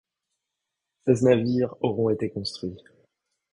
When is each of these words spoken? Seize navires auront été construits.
Seize 1.05 1.21
navires 1.21 1.75
auront 1.81 2.09
été 2.09 2.31
construits. 2.31 2.79